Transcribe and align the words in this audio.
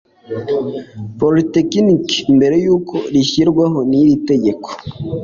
polytechnic 1.19 2.05
mbere 2.35 2.55
y 2.65 2.67
uko 2.75 2.95
rishyirwaho 3.13 3.79
n 3.89 3.91
iritegeko 4.01 4.67